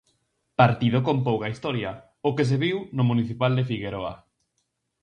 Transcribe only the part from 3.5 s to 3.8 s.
de